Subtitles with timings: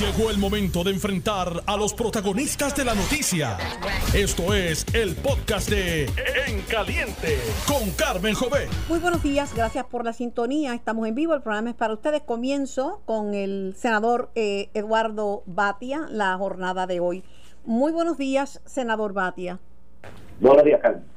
[0.00, 3.56] Llegó el momento de enfrentar a los protagonistas de la noticia.
[4.14, 6.04] Esto es el podcast de
[6.46, 8.68] En Caliente con Carmen Jové.
[8.90, 10.74] Muy buenos días, gracias por la sintonía.
[10.74, 12.20] Estamos en vivo, el programa es para ustedes.
[12.20, 17.24] Comienzo con el senador eh, Eduardo Batia la jornada de hoy.
[17.64, 19.60] Muy buenos días, senador Batia.
[20.40, 21.15] Buenos días, Carmen.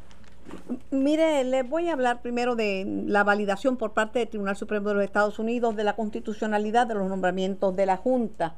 [0.92, 4.96] Mire, les voy a hablar primero de la validación por parte del Tribunal Supremo de
[4.96, 8.56] los Estados Unidos de la constitucionalidad de los nombramientos de la Junta.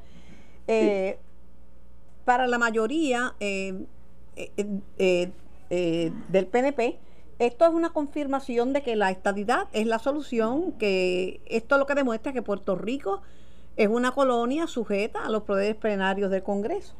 [0.66, 1.18] Eh,
[2.24, 3.84] para la mayoría eh,
[4.36, 5.30] eh,
[6.28, 6.98] del PNP,
[7.38, 11.94] esto es una confirmación de que la estadidad es la solución, que esto lo que
[11.94, 13.20] demuestra que Puerto Rico
[13.76, 16.94] es una colonia sujeta a los poderes plenarios del Congreso.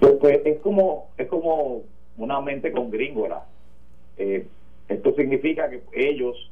[0.00, 1.82] Pues, pues, es como es como
[2.18, 3.44] una mente con gringola.
[4.16, 6.50] esto significa que ellos,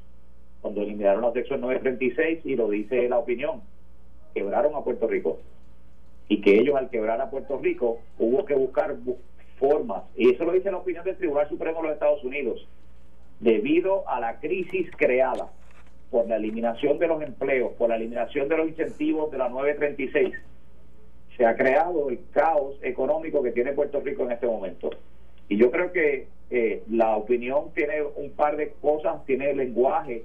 [0.60, 3.60] cuando eliminaron la sección 936, y lo dice la opinión,
[4.34, 5.38] quebraron a Puerto Rico
[6.28, 8.96] y que ellos al quebrar a Puerto Rico hubo que buscar
[9.58, 12.66] formas, y eso lo dice la opinión del Tribunal Supremo de los Estados Unidos,
[13.40, 15.50] debido a la crisis creada
[16.10, 20.34] por la eliminación de los empleos, por la eliminación de los incentivos de la 936,
[21.36, 24.90] se ha creado el caos económico que tiene Puerto Rico en este momento.
[25.48, 30.24] Y yo creo que eh, la opinión tiene un par de cosas, tiene el lenguaje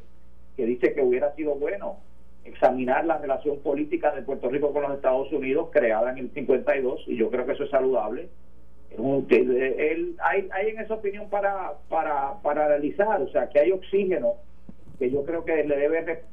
[0.56, 1.98] que dice que hubiera sido bueno
[2.44, 7.06] examinar la relación política de Puerto Rico con los Estados Unidos creada en el 52
[7.08, 8.30] y yo creo que eso es saludable.
[9.30, 14.34] Él, hay, hay en esa opinión para, para, para analizar, o sea, que hay oxígeno
[15.00, 16.24] que yo creo que le debe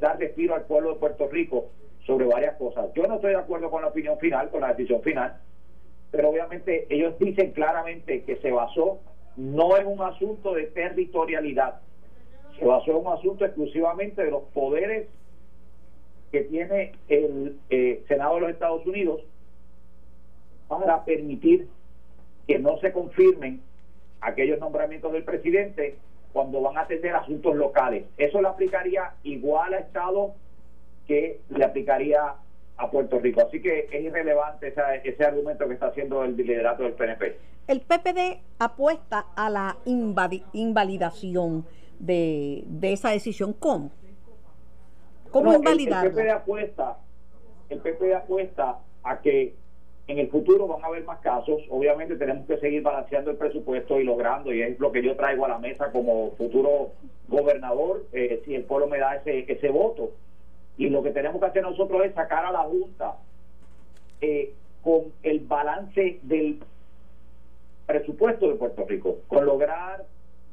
[0.00, 1.70] dar respiro al pueblo de Puerto Rico
[2.06, 2.86] sobre varias cosas.
[2.94, 5.36] Yo no estoy de acuerdo con la opinión final, con la decisión final,
[6.14, 9.00] pero obviamente ellos dicen claramente que se basó
[9.36, 11.80] no en un asunto de territorialidad,
[12.56, 15.08] se basó en un asunto exclusivamente de los poderes
[16.30, 19.22] que tiene el eh, Senado de los Estados Unidos
[20.68, 21.66] para permitir
[22.46, 23.60] que no se confirmen
[24.20, 25.96] aquellos nombramientos del presidente
[26.32, 28.04] cuando van a atender asuntos locales.
[28.18, 30.34] Eso le aplicaría igual a Estado
[31.08, 32.36] que le aplicaría
[32.76, 33.40] a Puerto Rico.
[33.40, 34.74] Así que es irrelevante
[35.04, 37.36] ese argumento que está haciendo el liderato del PNP.
[37.66, 41.64] El PPD apuesta a la invalidación
[41.98, 43.54] de, de esa decisión.
[43.54, 43.90] ¿Cómo?
[45.30, 46.98] ¿Cómo El, PP apuesta,
[47.68, 49.54] el PP apuesta a que
[50.06, 51.62] en el futuro van a haber más casos.
[51.70, 55.44] Obviamente tenemos que seguir balanceando el presupuesto y logrando, y es lo que yo traigo
[55.46, 56.92] a la mesa como futuro
[57.28, 60.12] gobernador, eh, si el pueblo me da ese, ese voto.
[60.76, 63.16] Y lo que tenemos que hacer nosotros es sacar a la Junta
[64.20, 64.52] eh,
[64.82, 66.60] con el balance del
[67.86, 70.04] presupuesto de Puerto Rico, con lograr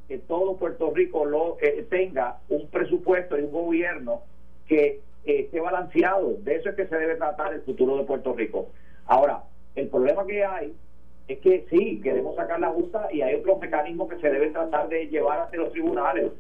[0.08, 4.22] que todo Puerto Rico lo eh, tenga un presupuesto y un gobierno
[4.68, 6.36] que eh, esté balanceado.
[6.40, 8.68] De eso es que se debe tratar el futuro de Puerto Rico.
[9.06, 9.44] Ahora,
[9.76, 10.74] el problema que hay
[11.28, 14.90] es que sí, queremos sacar la justa y hay otros mecanismos que se deben tratar
[14.90, 16.32] de llevar ante los tribunales,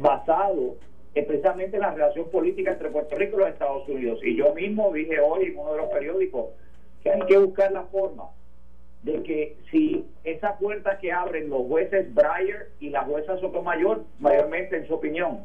[0.00, 0.74] basado
[1.22, 4.20] precisamente en la relación política entre Puerto Rico y los Estados Unidos.
[4.22, 6.50] Y yo mismo dije hoy en uno de los periódicos
[7.02, 8.24] que hay que buscar la forma
[9.02, 14.76] de que si esa puerta que abren los jueces Breyer y la jueza Sotomayor, mayormente
[14.76, 15.44] en su opinión,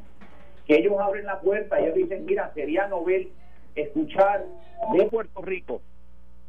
[0.66, 3.30] que ellos abren la puerta y ellos dicen, mira, sería novel
[3.76, 4.46] escuchar
[4.94, 5.82] de Puerto Rico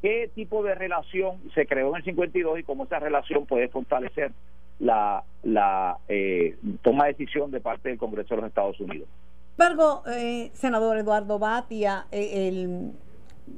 [0.01, 4.33] qué tipo de relación se creó en el 52 y cómo esa relación puede fortalecer
[4.83, 9.09] la, la eh, toma de decisión de parte del Congreso de los Estados Unidos.
[9.57, 12.91] Embargo, eh, senador Eduardo Batia, eh, el,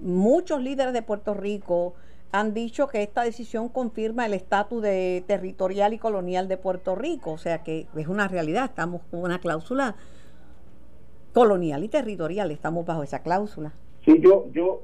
[0.03, 1.95] muchos líderes de Puerto Rico
[2.31, 7.33] han dicho que esta decisión confirma el estatus de territorial y colonial de Puerto Rico,
[7.33, 9.95] o sea que es una realidad, estamos con una cláusula
[11.33, 13.73] colonial y territorial, estamos bajo esa cláusula.
[14.05, 14.83] Sí, yo, yo,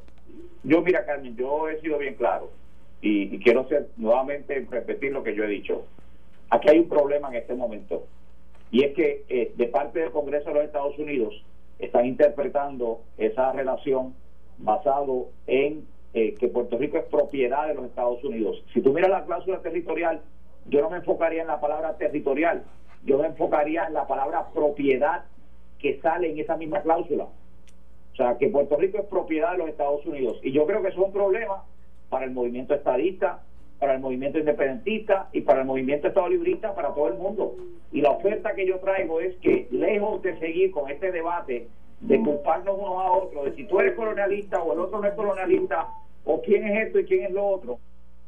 [0.63, 2.51] yo, mira, Carmen, yo he sido bien claro
[3.03, 5.85] y, quiero ser, nuevamente repetir lo que yo he dicho.
[6.51, 8.07] Aquí hay un problema en este momento
[8.71, 11.45] y es que eh, de parte del Congreso de los Estados Unidos
[11.79, 14.15] están interpretando esa relación
[14.59, 18.63] basado en eh, que Puerto Rico es propiedad de los Estados Unidos.
[18.75, 20.21] Si tú miras la cláusula territorial,
[20.67, 22.65] yo no me enfocaría en la palabra territorial,
[23.05, 25.25] yo me enfocaría en la palabra propiedad
[25.79, 27.25] que sale en esa misma cláusula.
[28.13, 30.39] O sea, que Puerto Rico es propiedad de los Estados Unidos.
[30.43, 31.65] Y yo creo que eso es un problema
[32.11, 33.43] para el movimiento estadista,
[33.81, 37.57] para el movimiento independentista y para el movimiento estado librista, para todo el mundo.
[37.91, 41.67] Y la oferta que yo traigo es que, lejos de seguir con este debate
[42.01, 45.15] de culparnos unos a otros, de si tú eres colonialista o el otro no es
[45.15, 45.89] colonialista,
[46.25, 47.79] o quién es esto y quién es lo otro,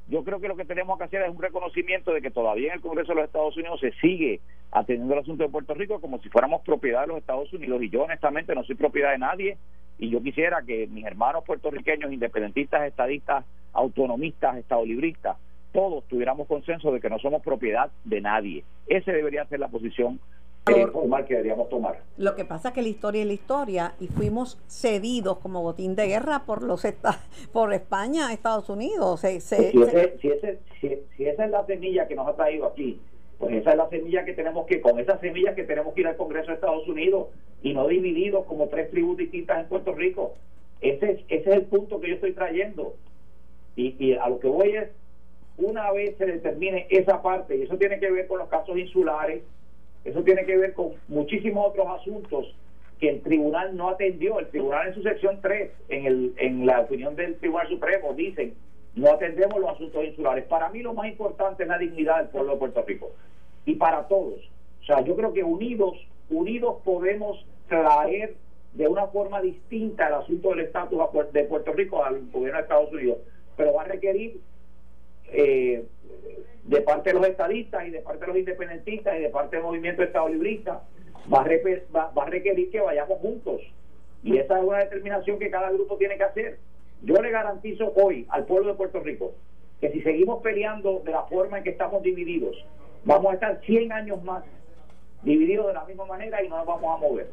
[0.09, 2.75] yo creo que lo que tenemos que hacer es un reconocimiento de que todavía en
[2.75, 4.41] el Congreso de los Estados Unidos se sigue
[4.71, 7.91] atendiendo el asunto de Puerto Rico como si fuéramos propiedad de los Estados Unidos y
[7.91, 9.59] yo honestamente no soy propiedad de nadie
[10.03, 15.37] y yo quisiera que mis hermanos puertorriqueños, independentistas, estadistas, autonomistas, estadolibristas,
[15.73, 18.65] todos tuviéramos consenso de que no somos propiedad de nadie.
[18.89, 20.19] Ese debería ser la posición
[20.93, 22.01] formal que deberíamos tomar.
[22.17, 25.95] Lo que pasa es que la historia es la historia y fuimos cedidos como botín
[25.95, 26.85] de guerra por los
[27.53, 29.21] por España a Estados Unidos.
[29.21, 33.01] si, si, esa es la semilla que nos ha traído aquí,
[33.43, 36.07] pues esa es la semilla que tenemos que, con esa semilla que tenemos que ir
[36.07, 37.27] al Congreso de Estados Unidos
[37.61, 40.37] y no divididos como tres tribus distintas en Puerto Rico.
[40.81, 42.95] Ese es, ese es el punto que yo estoy trayendo.
[43.75, 44.91] Y, y a lo que voy es,
[45.57, 49.43] una vez se determine esa parte, y eso tiene que ver con los casos insulares,
[50.05, 52.55] eso tiene que ver con muchísimos otros asuntos
[53.01, 54.39] que el tribunal no atendió.
[54.39, 58.55] El tribunal en su sección 3, en, el, en la opinión del Tribunal Supremo, dicen,
[58.95, 60.45] no atendemos los asuntos insulares.
[60.45, 63.11] Para mí lo más importante es la dignidad del pueblo de Puerto Rico.
[63.65, 64.41] Y para todos.
[64.83, 65.97] O sea, yo creo que unidos,
[66.29, 68.35] unidos podemos traer
[68.75, 70.99] de una forma distinta el asunto del estatus
[71.33, 73.19] de Puerto Rico al gobierno de Estados Unidos.
[73.57, 74.41] Pero va a requerir
[75.29, 75.85] eh,
[76.65, 79.65] de parte de los estadistas y de parte de los independentistas y de parte del
[79.65, 80.83] movimiento estado librista,
[81.33, 83.61] va a, va, a requerir que vayamos juntos.
[84.23, 86.59] Y esa es una determinación que cada grupo tiene que hacer.
[87.03, 89.33] Yo le garantizo hoy al pueblo de Puerto Rico
[89.81, 92.57] que si seguimos peleando de la forma en que estamos divididos,
[93.05, 94.45] vamos a estar 100 años más
[95.23, 97.31] divididos de la misma manera y no nos vamos a mover.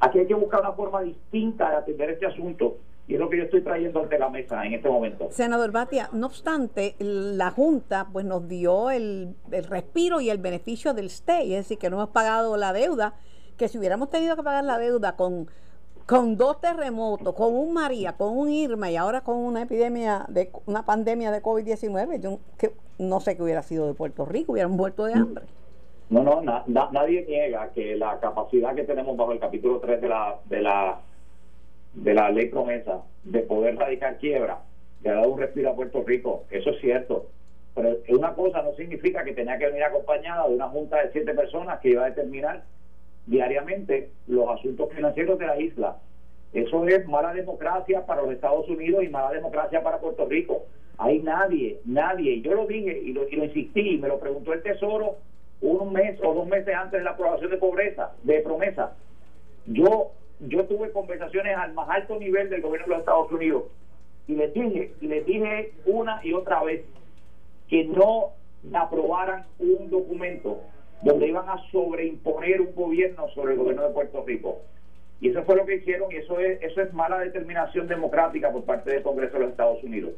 [0.00, 3.38] Aquí hay que buscar una forma distinta de atender este asunto y es lo que
[3.38, 5.28] yo estoy trayendo ante la mesa en este momento.
[5.30, 9.36] Senador Batia, no obstante, la Junta pues nos dio el,
[9.68, 13.14] respiro y el beneficio del stay, es decir, que no hemos pagado la deuda,
[13.56, 15.48] que si hubiéramos tenido que pagar la deuda con,
[16.06, 20.50] con dos terremotos, con un María, con un Irma y ahora con una epidemia, de
[20.66, 24.72] una pandemia de COVID-19, yo que, no sé qué hubiera sido de Puerto Rico, hubieran
[24.72, 25.44] muerto de hambre.
[26.08, 30.38] No, no, nadie niega que la capacidad que tenemos bajo el capítulo 3 de la,
[30.46, 31.00] de la
[31.94, 34.60] de la ley promesa de poder radicar quiebra
[35.02, 37.26] le ha dado un respiro a Puerto Rico, eso es cierto.
[37.74, 41.32] Pero una cosa no significa que tenía que venir acompañada de una junta de siete
[41.32, 42.64] personas que iba a determinar
[43.26, 45.96] diariamente los asuntos financieros de la isla.
[46.52, 50.64] Eso es mala democracia para los Estados Unidos y mala democracia para Puerto Rico.
[50.98, 54.52] Hay nadie, nadie, yo lo dije y lo, y lo insistí, y me lo preguntó
[54.52, 55.16] el Tesoro
[55.60, 58.94] un mes o dos meses antes de la aprobación de pobreza, de promesa.
[59.66, 63.64] Yo yo tuve conversaciones al más alto nivel del gobierno de los Estados Unidos
[64.26, 66.84] y les dije, y les dije una y otra vez
[67.68, 68.30] que no
[68.72, 70.60] aprobaran un documento
[71.02, 74.58] donde iban a sobreimponer un gobierno sobre el gobierno de Puerto Rico.
[75.20, 78.64] Y eso fue lo que hicieron y eso es, eso es mala determinación democrática por
[78.64, 80.12] parte del Congreso de los Estados Unidos.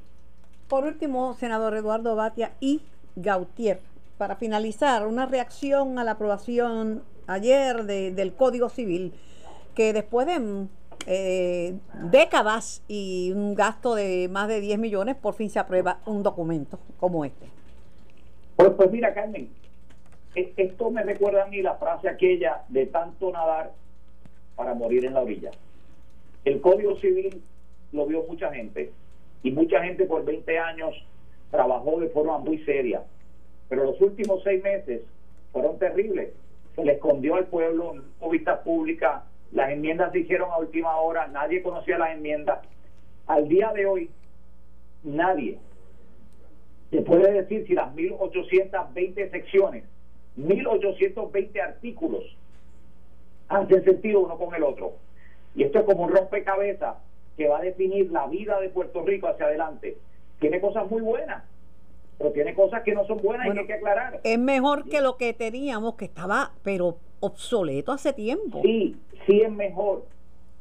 [0.69, 2.83] Por último, senador Eduardo Batia y
[3.17, 3.81] Gautier,
[4.17, 9.13] para finalizar, una reacción a la aprobación ayer del Código Civil
[9.75, 10.67] que después de
[11.07, 11.75] eh,
[12.11, 16.79] décadas y un gasto de más de 10 millones, por fin se aprueba un documento
[17.01, 17.47] como este.
[18.57, 19.49] Pues, pues mira, Carmen,
[20.35, 23.73] esto me recuerda a mí la frase aquella de tanto nadar
[24.57, 25.51] para morir en la orilla.
[26.45, 27.43] El Código Civil
[27.93, 28.93] lo vio mucha gente
[29.43, 30.95] y mucha gente por 20 años
[31.51, 33.03] trabajó de forma muy seria,
[33.69, 35.03] pero los últimos seis meses
[35.53, 36.31] fueron terribles.
[36.75, 41.27] Se le escondió al pueblo en vista pública, las enmiendas se hicieron a última hora,
[41.27, 42.61] nadie conocía las enmiendas.
[43.27, 44.11] Al día de hoy,
[45.05, 45.59] nadie
[46.91, 49.85] se puede decir si las 1820 secciones,
[50.37, 52.25] 1820 artículos
[53.49, 54.95] hacen sentido uno con el otro.
[55.55, 56.97] Y esto es como un rompecabezas
[57.37, 59.97] que va a definir la vida de Puerto Rico hacia adelante.
[60.41, 61.45] Tiene cosas muy buenas,
[62.19, 64.21] pero tiene cosas que no son buenas y hay que aclarar.
[64.25, 68.61] Es mejor que lo que teníamos, que estaba, pero obsoleto hace tiempo.
[68.63, 68.97] Sí,
[69.27, 70.05] sí es mejor,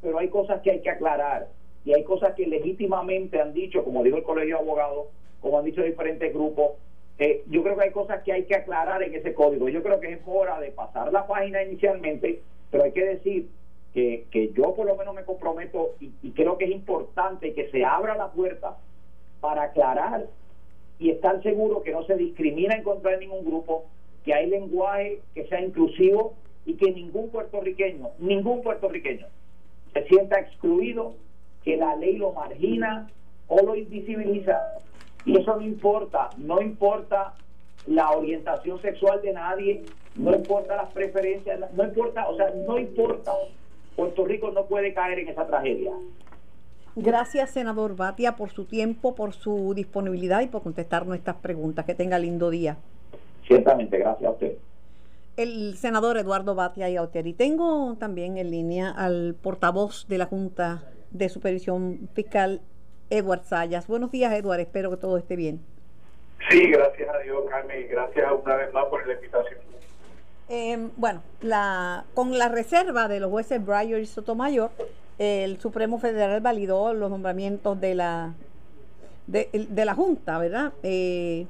[0.00, 1.48] pero hay cosas que hay que aclarar
[1.84, 5.06] y hay cosas que legítimamente han dicho, como dijo el Colegio de Abogados,
[5.40, 6.72] como han dicho diferentes grupos.
[7.18, 9.68] Eh, yo creo que hay cosas que hay que aclarar en ese código.
[9.68, 12.40] Yo creo que es hora de pasar la página inicialmente,
[12.70, 13.48] pero hay que decir
[13.94, 17.70] que, que yo por lo menos me comprometo y, y creo que es importante que
[17.70, 18.76] se abra la puerta
[19.40, 20.26] para aclarar
[20.98, 23.84] y estar seguro que no se discrimina en contra de ningún grupo,
[24.24, 29.26] que hay lenguaje que sea inclusivo y que ningún puertorriqueño, ningún puertorriqueño
[29.92, 31.14] se sienta excluido,
[31.64, 33.10] que la ley lo margina
[33.48, 34.58] o lo invisibiliza.
[35.24, 37.34] Y eso no importa, no importa
[37.86, 39.82] la orientación sexual de nadie,
[40.16, 43.32] no importa las preferencias, no importa, o sea, no importa.
[43.96, 45.92] Puerto Rico no puede caer en esa tragedia.
[46.96, 51.84] Gracias, senador Batia, por su tiempo, por su disponibilidad y por contestar nuestras preguntas.
[51.84, 52.76] Que tenga lindo día.
[53.46, 54.56] Ciertamente, gracias a usted
[55.36, 57.32] el senador Eduardo Batia y Autieri.
[57.32, 62.60] Tengo también en línea al portavoz de la Junta de Supervisión Fiscal,
[63.12, 63.86] Edward Sayas.
[63.86, 64.60] Buenos días, Edward.
[64.60, 65.60] Espero que todo esté bien.
[66.48, 69.60] Sí, gracias a Dios, Carmen, y gracias una vez más por la invitación.
[70.48, 74.70] Eh, bueno, la, con la reserva de los jueces Breyer y Sotomayor,
[75.18, 78.32] el Supremo Federal validó los nombramientos de la
[79.26, 80.72] de, la Junta, ¿verdad?
[80.82, 81.46] Eh,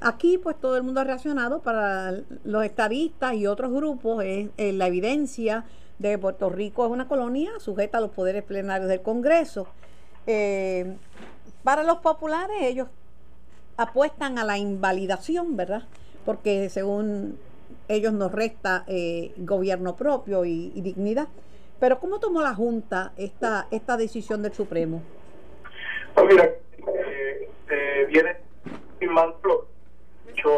[0.00, 4.86] aquí, pues todo el mundo ha reaccionado para los estadistas y otros grupos, es la
[4.86, 5.64] evidencia
[5.98, 9.66] de que Puerto Rico es una colonia sujeta a los poderes plenarios del Congreso.
[10.26, 10.96] Eh,
[11.62, 12.88] para los populares, ellos
[13.76, 15.84] apuestan a la invalidación, ¿verdad?
[16.24, 17.38] Porque según
[17.88, 21.28] ellos nos resta eh, gobierno propio y, dignidad.
[21.80, 25.02] Pero ¿cómo tomó la Junta esta, esta decisión del Supremo?
[26.14, 28.36] Pues mira, eh, eh, viene
[28.98, 29.68] firmando
[30.26, 30.52] muchos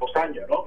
[0.00, 0.10] dos
[0.48, 0.66] ¿no?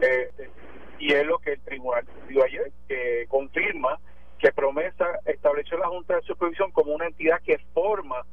[0.00, 0.50] Este,
[0.98, 3.98] y es lo que el tribunal dio ayer, que confirma
[4.40, 8.24] que Promesa estableció la Junta de Supervisión como una entidad que forma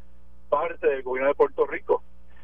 [0.49, 2.01] parte del gobierno de Puerto Rico.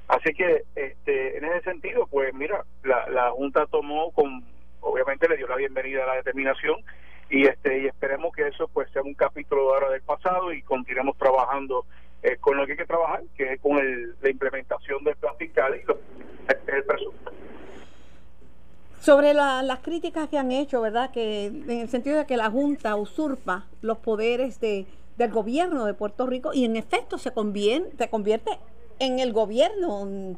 [0.08, 4.44] Así que este, en ese sentido, pues mira, la, la Junta tomó con,
[4.82, 6.84] obviamente le dio la bienvenida a la determinación
[7.30, 11.18] y este y esperemos que eso pues sea un capítulo ahora del pasado y continuemos
[11.18, 11.86] trabajando
[12.22, 15.36] eh, con lo que hay que trabajar, que es con el, la implementación del plan
[15.38, 17.32] fiscal y el presupuesto.
[19.04, 21.12] Sobre las críticas que han hecho, ¿verdad?
[21.12, 24.86] Que en el sentido de que la Junta usurpa los poderes de,
[25.18, 28.52] del gobierno de Puerto Rico y en efecto se convierte, se convierte
[29.00, 30.38] en el gobierno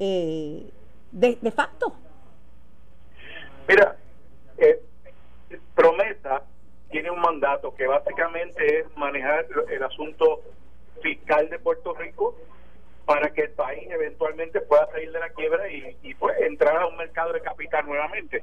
[0.00, 0.68] eh,
[1.12, 1.94] de, facto.
[3.68, 3.96] Mira,
[4.58, 4.82] eh,
[5.76, 6.42] Promesa
[6.90, 10.42] tiene un mandato que básicamente es manejar el asunto
[11.02, 12.34] fiscal de Puerto Rico
[13.04, 16.96] para que el país eventualmente pueda salir de la quiebra y, pues entrar a un
[16.96, 18.42] mercado de capital nuevamente.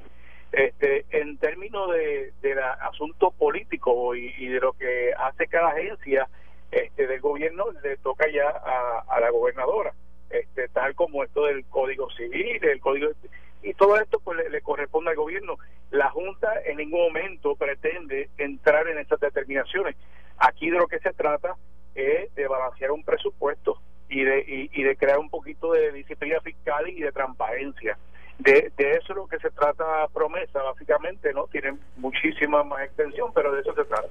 [0.52, 6.28] Este, en términos de, de asunto político y, y, de lo que hace cada agencia,
[6.70, 9.92] este, del gobierno le toca ya a, la gobernadora,
[10.30, 13.08] este, tal como esto del Código Civil, el Código
[13.62, 15.58] y todo esto pues le, corresponde al gobierno.
[15.90, 19.96] La Junta en ningún momento pretende entrar en estas determinaciones.
[20.38, 21.56] Aquí de lo que se trata
[21.94, 26.88] es de balancear un presupuesto y de, y, de crear un poquito de disciplina fiscal
[26.88, 27.98] y de transparencia.
[28.38, 31.46] De, de, eso es lo que se trata promesa, básicamente, ¿no?
[31.48, 34.08] Tiene muchísima más extensión, pero de eso se trata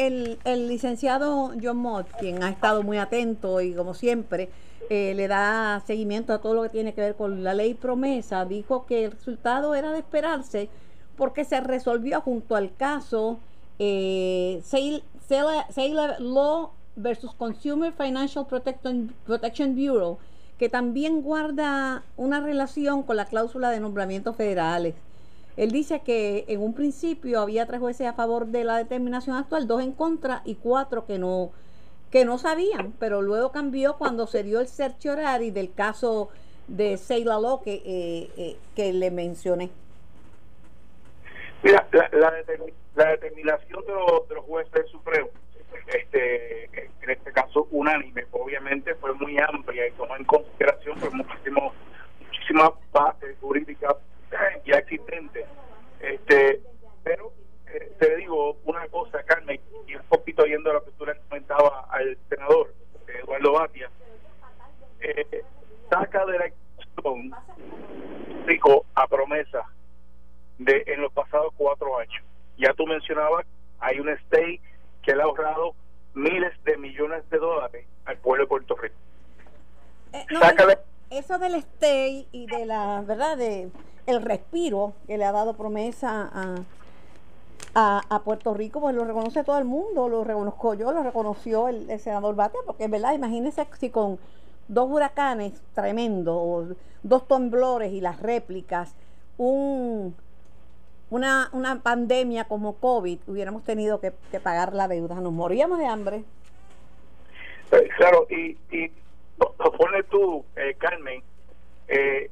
[0.00, 4.48] el, el licenciado John Mott, quien ha estado muy atento y como siempre
[4.88, 8.46] eh, le da seguimiento a todo lo que tiene que ver con la ley promesa,
[8.46, 10.70] dijo que el resultado era de esperarse
[11.18, 13.38] porque se resolvió junto al caso
[13.78, 20.16] eh, Sailor Law versus Consumer Financial Protection, Protection Bureau,
[20.58, 24.94] que también guarda una relación con la cláusula de nombramientos federales.
[25.60, 29.66] Él dice que en un principio había tres jueces a favor de la determinación actual,
[29.66, 31.50] dos en contra y cuatro que no
[32.10, 36.30] que no sabían, pero luego cambió cuando se dio el certiorari del caso
[36.66, 39.68] de Seila que, eh, eh, que le mencioné.
[41.62, 42.30] Mira, la,
[43.10, 45.28] determinación de los, de los jueces del Supremo,
[45.88, 46.64] este,
[47.02, 51.74] en este caso unánime, obviamente fue muy amplia y tomó en consideración pues, muchísimo,
[52.18, 53.96] muchísimas bases jurídicas
[54.64, 55.44] ya existente.
[56.00, 56.60] Este,
[57.02, 57.32] pero
[57.66, 61.16] eh, te digo una cosa, Carmen, y un poquito yendo a lo que tú le
[61.28, 62.72] comentabas al senador
[63.06, 63.90] Eduardo Batia,
[65.00, 65.44] eh,
[65.90, 67.32] saca de la elección
[68.46, 69.64] rico a promesa
[70.58, 72.22] de en los pasados cuatro años.
[72.58, 73.46] Ya tú mencionabas,
[73.78, 74.60] hay un state
[75.02, 75.74] que le ha ahorrado
[76.14, 78.94] miles de millones de dólares al pueblo de Puerto Rico.
[80.12, 80.26] Eh,
[81.10, 83.70] eso del stay y de la verdad de
[84.10, 86.64] el respiro que le ha dado promesa a,
[87.74, 91.98] a, Puerto Rico, pues lo reconoce todo el mundo, lo reconozco yo, lo reconoció el,
[92.00, 94.18] senador Batia, porque es verdad, imagínense si con
[94.68, 98.94] dos huracanes tremendos, dos temblores y las réplicas,
[99.38, 100.14] un,
[101.10, 104.10] una, una pandemia como COVID, hubiéramos tenido que,
[104.42, 106.24] pagar la deuda, nos moríamos de hambre.
[107.72, 108.90] Eh, claro, y, y
[109.78, 111.22] pone tú, eh, Carmen,
[111.88, 112.30] eh,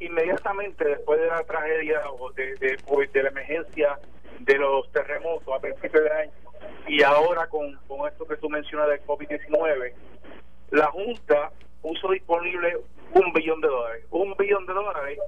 [0.00, 3.98] inmediatamente después de la tragedia o de, de, la emergencia
[4.40, 6.32] de los terremotos a principios de año
[6.86, 9.92] y ahora con, con esto que tú mencionas del COVID-19,
[10.70, 11.50] la Junta
[11.82, 12.78] puso disponible
[13.14, 14.04] un billón de dólares.
[14.10, 15.18] Un billón de dólares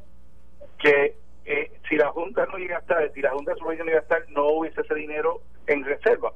[0.79, 3.91] que eh, si la Junta no llega a estar, si la Junta de Supervisión no
[3.93, 6.33] llega a estar, no hubiese ese dinero en reserva.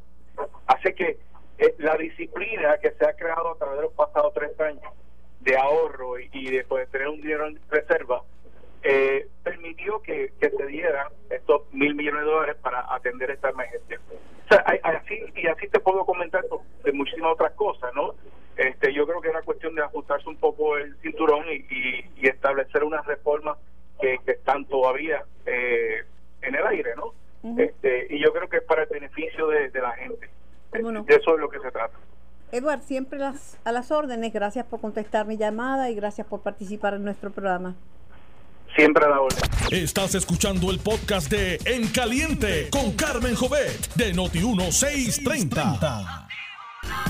[0.66, 1.18] Así que
[1.58, 4.92] eh, la disciplina que se ha creado a través de los pasados tres años
[5.44, 8.22] de ahorro y, y de poder tener un dinero en reserva,
[8.86, 13.98] eh, permitió que, se dieran estos mil millones de dólares para atender esta emergencia.
[14.44, 16.44] O sea, así, y así te puedo comentar
[16.92, 18.14] muchísimas otras cosas, ¿no?
[18.56, 22.84] Este, yo creo que era cuestión de ajustarse un poco el cinturón y, y, establecer
[22.84, 23.56] unas reformas
[24.00, 26.04] que, están todavía eh,
[26.42, 27.14] en el aire, ¿no?
[27.58, 30.28] este, y yo creo que es para el beneficio de, la gente.
[30.72, 31.96] De eso es lo que se trata.
[32.54, 34.32] Edward, siempre las, a las órdenes.
[34.32, 37.74] Gracias por contestar mi llamada y gracias por participar en nuestro programa.
[38.76, 39.40] Siempre a la orden.
[39.72, 46.28] Estás escuchando el podcast de En Caliente con Carmen Jovet de Noti1630.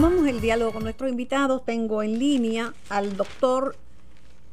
[0.00, 1.62] Vamos el diálogo con nuestros invitados.
[1.66, 3.76] Tengo en línea al doctor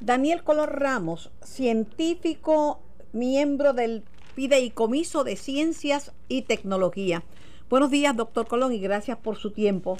[0.01, 2.81] Daniel Color Ramos, científico,
[3.13, 4.03] miembro del
[4.35, 7.23] Fideicomiso de Ciencias y Tecnología.
[7.69, 9.97] Buenos días, doctor Colón, y gracias por su tiempo.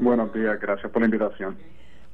[0.00, 1.58] Buenos días, gracias por la invitación.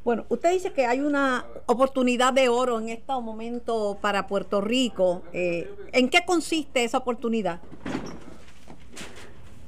[0.03, 5.23] Bueno, usted dice que hay una oportunidad de oro en este momento para Puerto Rico.
[5.33, 7.61] Eh, ¿En qué consiste esa oportunidad?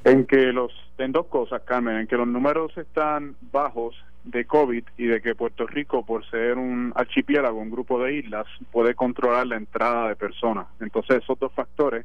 [0.02, 3.94] En que los, en dos cosas, Carmen, en que los números están bajos
[4.24, 8.46] de COVID y de que Puerto Rico, por ser un archipiélago, un grupo de islas,
[8.72, 10.66] puede controlar la entrada de personas.
[10.80, 12.04] Entonces, esos dos factores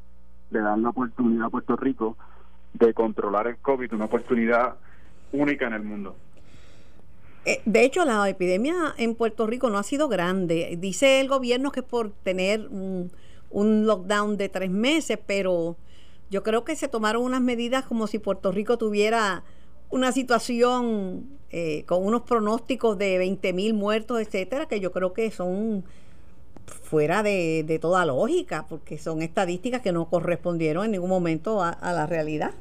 [0.51, 2.17] le dan la oportunidad a Puerto Rico
[2.73, 4.75] de controlar el COVID, una oportunidad
[5.33, 6.15] única en el mundo.
[7.45, 10.77] Eh, de hecho, la epidemia en Puerto Rico no ha sido grande.
[10.79, 13.11] Dice el gobierno que es por tener un,
[13.51, 15.75] lockdown de tres meses, pero
[16.29, 19.43] yo creo que se tomaron unas medidas como si Puerto Rico tuviera
[19.89, 25.29] una situación eh, con unos pronósticos de 20 mil muertos, etcétera, que yo creo que
[25.29, 25.83] son
[26.65, 32.07] fuera de, toda lógica, porque son estadísticas que no correspondieron en ningún momento a la
[32.07, 32.53] realidad.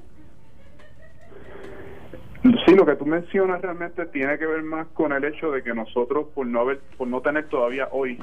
[2.43, 5.75] Sí, lo que tú mencionas realmente tiene que ver más con el hecho de que
[5.75, 8.19] nosotros, por no haber, por no tener todavía hoy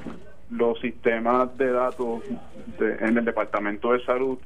[0.50, 2.24] los sistemas de datos
[2.80, 4.38] en el Departamento de Salud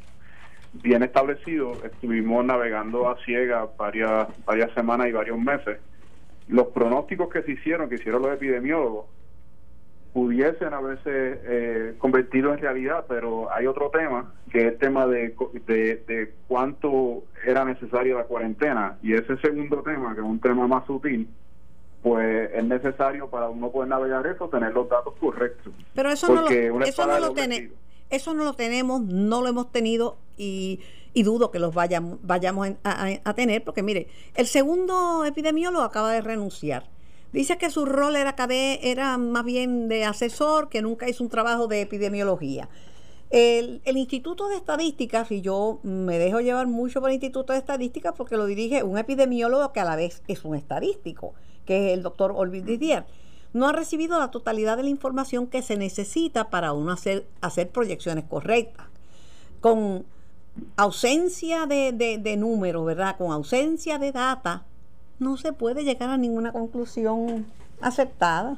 [0.73, 5.79] bien establecidos, estuvimos navegando a ciegas varias, varias semanas y varios meses.
[6.47, 9.05] Los pronósticos que se hicieron, que hicieron los epidemiólogos,
[10.13, 11.01] pudiesen haberse
[11.43, 17.23] eh, convertido en realidad, pero hay otro tema, que es el tema de, de, cuánto
[17.45, 18.97] era necesaria la cuarentena.
[19.01, 21.27] Y ese segundo tema, que es un tema más sutil,
[22.03, 25.73] pues es necesario para uno poder navegar eso, tener los datos correctos.
[25.95, 27.71] Pero eso no lo, eso no lo tenemos.
[28.09, 30.81] Eso no lo tenemos, no lo hemos tenido y,
[31.13, 36.11] y dudo que los vayamos, vayamos a, a tener, porque mire, el segundo epidemiólogo acaba
[36.11, 36.92] de renunciar
[37.33, 41.81] Dice que su rol era, más bien de asesor, que nunca hizo un trabajo de
[41.81, 42.69] epidemiología.
[43.31, 48.13] El, Instituto de Estadísticas, y yo me dejo llevar mucho por el Instituto de Estadísticas
[48.15, 51.33] porque lo dirige un epidemiólogo que a la vez es un estadístico,
[51.65, 53.05] que es el doctor Olvid Didier,
[53.51, 57.71] no ha recibido la totalidad de la información que se necesita para uno hacer, hacer
[57.71, 58.85] proyecciones correctas.
[59.59, 60.05] Con
[60.77, 63.17] ausencia de, de, de números, ¿verdad?
[63.17, 64.65] Con ausencia de data,
[65.19, 67.45] no se puede llegar a ninguna conclusión
[67.81, 68.57] aceptada.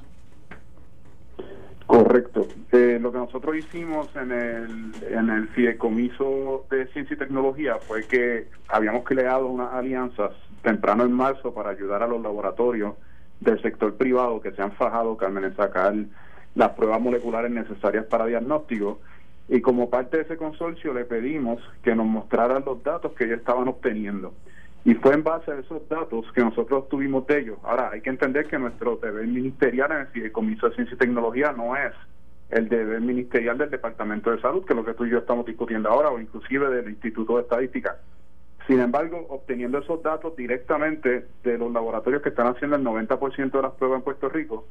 [1.87, 2.47] Correcto.
[2.71, 8.03] Eh, lo que nosotros hicimos en el, en el Fideicomiso de Ciencia y Tecnología fue
[8.07, 10.31] que habíamos creado unas alianzas
[10.63, 12.95] temprano en marzo para ayudar a los laboratorios
[13.39, 15.93] del sector privado que se han fajado, Carmen, en sacar
[16.55, 18.99] las pruebas moleculares necesarias para diagnóstico.
[19.47, 23.39] Y como parte de ese consorcio le pedimos que nos mostraran los datos que ellos
[23.39, 24.33] estaban obteniendo.
[24.85, 27.57] Y fue en base a esos datos que nosotros tuvimos de ellos.
[27.63, 31.51] Ahora, hay que entender que nuestro deber ministerial en el Comisario de Ciencia y Tecnología
[31.53, 31.91] no es
[32.51, 35.47] el deber ministerial del Departamento de Salud, que es lo que tú y yo estamos
[35.47, 37.97] discutiendo ahora, o inclusive del Instituto de Estadística.
[38.67, 43.61] Sin embargo, obteniendo esos datos directamente de los laboratorios que están haciendo el 90% de
[43.63, 44.67] las pruebas en Puerto Rico,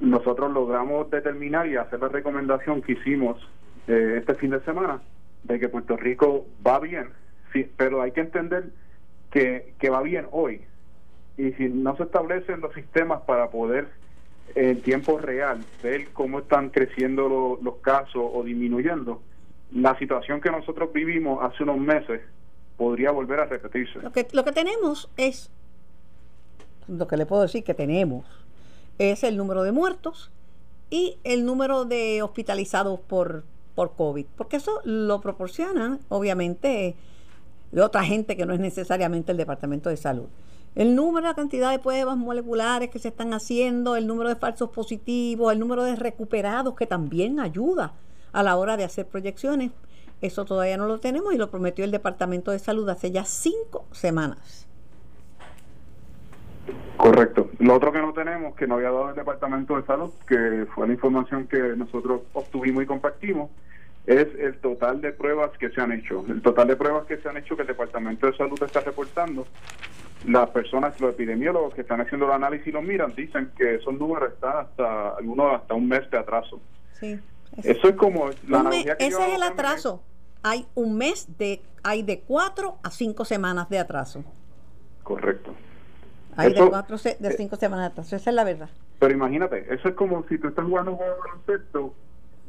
[0.00, 3.36] nosotros logramos determinar y hacer la recomendación que hicimos
[3.86, 5.00] eh, este fin de semana
[5.44, 7.10] de que Puerto Rico va bien,
[7.52, 8.70] sí, pero hay que entender
[9.30, 10.62] que, que va bien hoy.
[11.36, 13.88] Y si no se establecen los sistemas para poder
[14.54, 19.22] en tiempo real ver cómo están creciendo los casos o disminuyendo,
[19.72, 22.20] la situación que nosotros vivimos hace unos meses
[22.76, 24.00] podría volver a repetirse.
[24.00, 25.50] Lo que, lo que tenemos es,
[26.88, 28.24] lo que le puedo decir que tenemos,
[28.98, 30.30] es el número de muertos
[30.90, 36.96] y el número de hospitalizados por, por COVID, porque eso lo proporciona, obviamente,
[37.72, 40.28] de otra gente que no es necesariamente el Departamento de Salud.
[40.74, 44.70] El número, la cantidad de pruebas moleculares que se están haciendo, el número de falsos
[44.70, 47.92] positivos, el número de recuperados que también ayuda
[48.32, 49.72] a la hora de hacer proyecciones,
[50.20, 53.86] eso todavía no lo tenemos y lo prometió el Departamento de Salud hace ya cinco
[53.90, 54.66] semanas.
[56.96, 57.48] Correcto.
[57.58, 60.86] Lo otro que no tenemos, que no había dado el Departamento de Salud, que fue
[60.86, 63.50] la información que nosotros obtuvimos y compartimos,
[64.06, 66.24] es el total de pruebas que se han hecho.
[66.28, 69.46] El total de pruebas que se han hecho que el Departamento de Salud está reportando
[70.26, 73.94] las personas, los epidemiólogos que están haciendo el análisis y lo miran, dicen que esos
[73.94, 76.60] números están hasta algunos hasta un mes de atraso.
[76.98, 77.18] Sí.
[77.62, 80.02] Eso es como la ese es el atraso.
[80.42, 84.24] Hay un mes de, hay de cuatro a cinco semanas de atraso.
[85.02, 85.54] Correcto.
[86.36, 88.70] Hay de cuatro de eh, cinco semanas de atraso, esa es la verdad.
[88.98, 91.94] Pero imagínate, eso es como si tú estás jugando un juego de baloncesto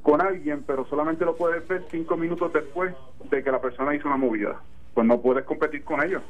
[0.02, 2.94] con alguien, pero solamente lo puedes ver cinco minutos después
[3.30, 4.60] de que la persona hizo una movida.
[4.94, 6.22] Pues no puedes competir con ellos.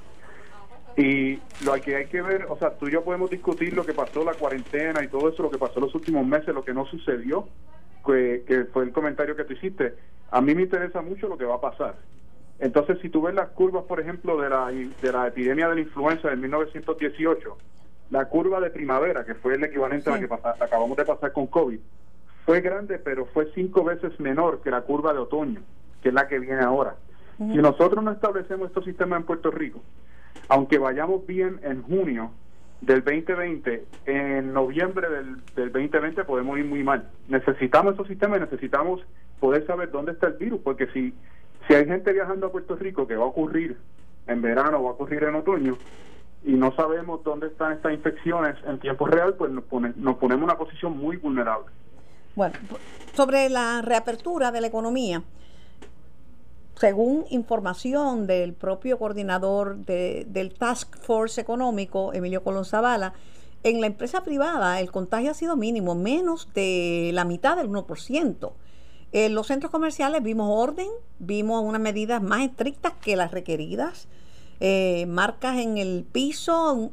[0.98, 3.94] Y lo que hay que ver, o sea, tú y yo podemos discutir lo que
[3.94, 6.86] pasó, la cuarentena y todo eso, lo que pasó los últimos meses, lo que no
[6.86, 7.48] sucedió,
[8.06, 9.96] que, que fue el comentario que tú hiciste.
[10.32, 11.96] A mí me interesa mucho lo que va a pasar.
[12.60, 15.82] Entonces, si tú ves las curvas, por ejemplo, de la, de la epidemia de la
[15.82, 17.58] influenza de 1918,
[18.12, 21.48] la curva de primavera, que fue el equivalente a la que acabamos de pasar con
[21.48, 21.80] COVID,
[22.46, 25.62] fue grande, pero fue cinco veces menor que la curva de otoño,
[26.02, 26.96] que es la que viene ahora.
[27.38, 29.82] Si nosotros no establecemos estos sistemas en Puerto Rico,
[30.48, 32.32] aunque vayamos bien en junio
[32.82, 37.10] del 2020, en noviembre del, del 2020 podemos ir muy mal.
[37.30, 39.02] Necesitamos esos sistemas y necesitamos
[39.40, 41.16] poder saber dónde está el virus, porque si,
[41.68, 43.78] si hay gente viajando a Puerto Rico que va a ocurrir
[44.28, 45.78] en verano o va a ocurrir en otoño,
[46.44, 49.64] y no sabemos dónde están estas infecciones en tiempo real, pues nos,
[49.96, 51.68] nos ponemos en una posición muy vulnerable.
[52.36, 52.56] Bueno,
[53.14, 55.24] sobre la reapertura de la economía,
[56.80, 63.14] según información del propio coordinador del Task Force Económico, Emilio Colón Zavala,
[63.64, 68.54] en la empresa privada el contagio ha sido mínimo, menos de la mitad del 1%.
[69.12, 70.88] En los centros comerciales vimos orden,
[71.20, 74.08] vimos unas medidas más estrictas que las requeridas,
[74.62, 76.92] eh, marcas en el piso,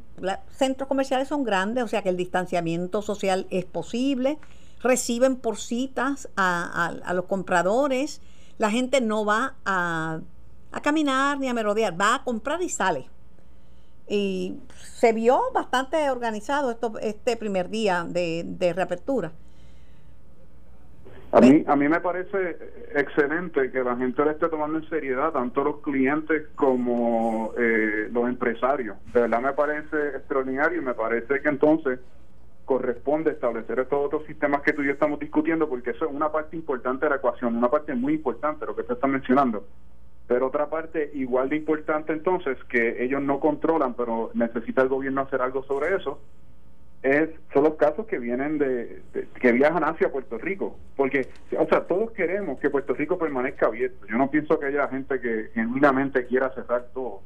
[0.51, 4.38] centros comerciales son grandes, o sea que el distanciamiento social es posible
[4.82, 8.20] reciben por citas a, los compradores.
[8.58, 10.20] La gente no va a,
[10.82, 13.08] caminar ni a merodear, va a comprar y sale.
[14.08, 19.32] Y se vio bastante organizado esto, este primer día de, reapertura.
[21.30, 22.56] A mí, a mí me parece
[22.94, 28.28] excelente que la gente le esté tomando en seriedad tanto los clientes como eh, los
[28.28, 28.96] empresarios.
[29.12, 32.00] De verdad me parece extraordinario y me parece que entonces
[32.68, 36.31] corresponde establecer estos otros sistemas que tú y yo estamos discutiendo, porque eso es una
[36.31, 39.66] parte importante de la ecuación, una parte muy importante, lo que te está mencionando.
[40.26, 45.22] Pero otra parte igual de importante entonces, que ellos no controlan, pero necesita el gobierno
[45.22, 46.20] hacer algo sobre eso,
[47.02, 49.00] es son los casos que vienen de,
[49.40, 50.76] que viajan hacia Puerto Rico.
[50.94, 51.26] Porque
[51.59, 54.07] o sea todos queremos que Puerto Rico permanezca abierto.
[54.07, 57.22] Yo no pienso que haya gente que genuinamente quiera cerrar todo.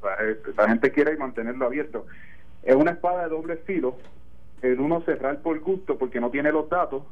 [0.56, 2.06] La gente quiere mantenerlo abierto.
[2.62, 3.96] Es una espada de doble filo
[4.62, 7.02] el uno cerrar por gusto porque no tiene los datos,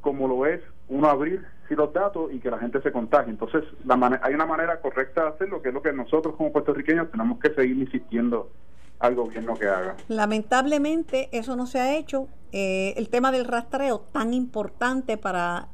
[0.00, 3.30] como lo es uno abrir sí los datos y que la gente se contagie.
[3.30, 7.10] Entonces, la hay una manera correcta de hacerlo, que es lo que nosotros como puertorriqueños
[7.10, 8.50] tenemos que seguir insistiendo
[8.98, 9.96] al gobierno que haga.
[10.08, 12.28] Lamentablemente, eso no se ha hecho.
[12.52, 15.68] Eh, el tema del rastreo, tan importante para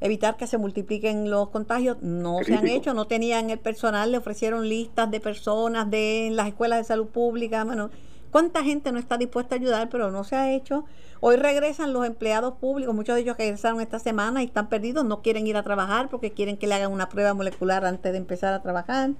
[0.00, 4.18] evitar que se multipliquen los contagios, no se han hecho, no tenían el personal, le
[4.18, 7.90] ofrecieron listas de personas de las escuelas de salud pública, bueno,
[8.32, 10.86] ¿Cuánta gente no está dispuesta a ayudar, pero no se ha hecho?
[11.20, 15.20] Hoy regresan los empleados públicos, muchos de ellos regresaron esta semana y están perdidos, no
[15.20, 18.54] quieren ir a trabajar porque quieren que le hagan una prueba molecular antes de empezar
[18.54, 19.10] a trabajar.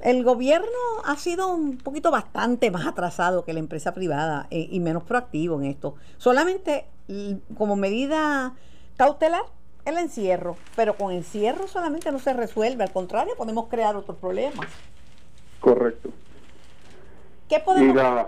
[0.00, 0.66] El gobierno
[1.04, 5.60] ha sido un poquito bastante más atrasado que la empresa privada eh, y menos proactivo
[5.60, 5.96] en esto.
[6.16, 6.86] Solamente
[7.58, 8.54] como medida
[8.96, 9.44] cautelar
[9.84, 14.66] el encierro, pero con encierro solamente no se resuelve, al contrario, podemos crear otros problemas.
[15.60, 16.08] Correcto.
[17.48, 18.26] ¿Qué podemos...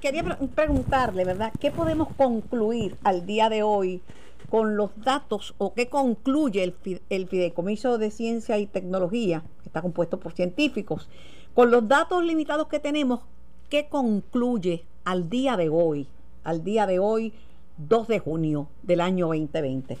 [0.00, 1.52] Quería preguntarle, ¿verdad?
[1.60, 4.02] ¿Qué podemos concluir al día de hoy
[4.50, 6.74] con los datos o qué concluye el,
[7.08, 11.08] el Fideicomiso de Ciencia y Tecnología, que está compuesto por científicos,
[11.54, 13.20] con los datos limitados que tenemos,
[13.68, 16.08] ¿qué concluye al día de hoy,
[16.42, 17.32] al día de hoy,
[17.76, 19.98] 2 de junio del año 2020?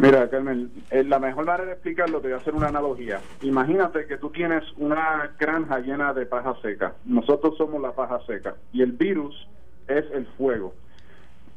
[0.00, 3.20] Mira, Carmen, eh, la mejor manera de explicarlo te voy a hacer una analogía.
[3.42, 6.94] Imagínate que tú tienes una granja llena de paja seca.
[7.04, 9.48] Nosotros somos la paja seca y el virus
[9.88, 10.72] es el fuego.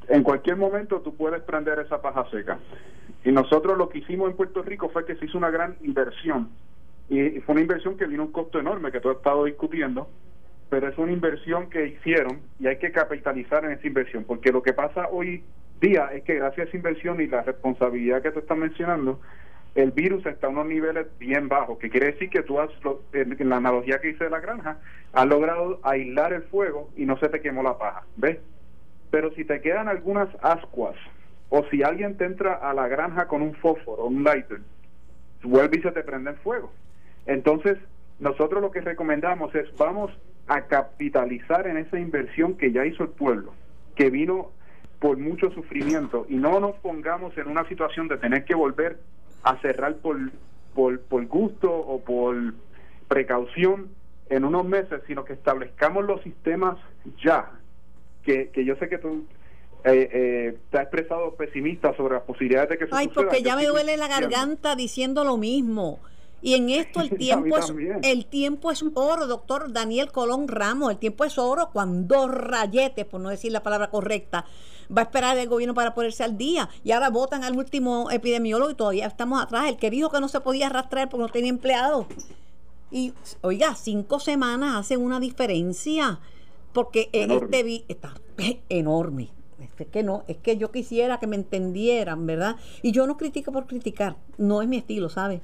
[0.08, 2.58] En cualquier momento tú puedes prender esa paja seca.
[3.24, 6.50] Y nosotros lo que hicimos en Puerto Rico fue que se hizo una gran inversión.
[7.10, 10.10] Y fue una inversión que vino un costo enorme que tú has estado discutiendo,
[10.72, 14.64] pero es una inversión que hicieron y hay que capitalizar en esa inversión, porque lo
[14.64, 15.44] que pasa hoy
[15.82, 19.20] día es que gracias a esa inversión y la responsabilidad que tú estás mencionando,
[19.76, 22.70] el virus está a unos niveles bien bajos, que quiere decir que tú has,
[23.14, 24.78] en la analogía que hice de la granja,
[25.12, 28.38] has logrado aislar el fuego y no se te quemó la paja, ¿ves?
[29.10, 30.96] Pero si te quedan algunas ascuas,
[31.50, 34.62] o si alguien te entra a la granja con un fósforo, un lighter,
[35.44, 36.72] vuelve y se te prende el fuego.
[37.26, 37.78] Entonces,
[38.20, 40.12] nosotros lo que recomendamos es vamos
[40.48, 43.54] a capitalizar en esa inversión que ya hizo el pueblo,
[43.96, 44.52] que vino
[45.02, 49.00] por mucho sufrimiento y no nos pongamos en una situación de tener que volver
[49.42, 50.16] a cerrar por,
[50.76, 52.54] por, por gusto o por
[53.08, 53.90] precaución
[54.30, 56.78] en unos meses, sino que establezcamos los sistemas
[57.24, 57.52] ya,
[58.24, 59.26] que, que yo sé que tú
[59.84, 63.56] eh, eh, te has expresado pesimista sobre las posibilidades de que eso Ay, porque ya
[63.56, 66.00] me duele la garganta diciendo lo mismo.
[66.42, 67.74] Y en esto el tiempo es
[68.04, 73.22] el tiempo es oro, doctor Daniel Colón Ramos, el tiempo es oro cuando rayetes, por
[73.22, 74.46] no decir la palabra correcta,
[74.96, 76.70] va a esperar el gobierno para ponerse al día.
[76.84, 79.70] Y ahora votan al último epidemiólogo y todavía estamos atrás.
[79.70, 82.08] El que dijo que no se podía arrastrar porque no tenía empleado.
[82.92, 86.20] Y oiga, cinco semanas hacen una diferencia.
[86.74, 88.14] Porque en este está
[88.70, 89.30] enorme.
[89.78, 92.56] Es que no, es que yo quisiera que me entendieran, ¿verdad?
[92.84, 95.42] Y yo no critico por criticar, no es mi estilo, ¿sabes?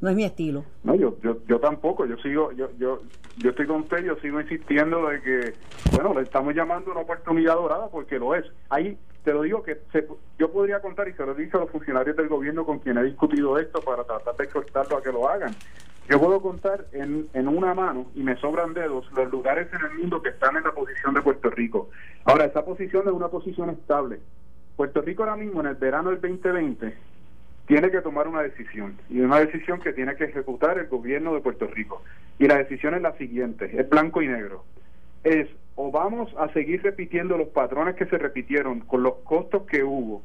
[0.00, 0.64] No es mi estilo.
[0.84, 3.00] No, yo, yo, yo tampoco, yo sigo, yo, yo,
[3.38, 5.54] yo estoy con usted, yo sigo insistiendo de que,
[5.92, 8.44] bueno, le estamos llamando una oportunidad dorada porque lo es.
[8.68, 10.06] Ahí te lo digo que se,
[10.38, 12.98] yo podría contar y se lo he dicho a los funcionarios del gobierno con quien
[12.98, 15.54] he discutido esto para tratar de exhortarlo a que lo hagan.
[16.08, 19.98] Yo puedo contar en, en una mano, y me sobran dedos, los lugares en el
[19.98, 21.90] mundo que están en la posición de Puerto Rico.
[22.24, 24.20] Ahora, esa posición es una posición estable.
[24.76, 26.96] Puerto Rico ahora mismo, en el verano del 2020,
[27.66, 31.40] tiene que tomar una decisión y una decisión que tiene que ejecutar el gobierno de
[31.40, 32.02] Puerto Rico.
[32.38, 34.64] Y la decisión es la siguiente, es blanco y negro.
[35.24, 39.84] Es o vamos a seguir repitiendo los patrones que se repitieron con los costos que
[39.84, 40.22] hubo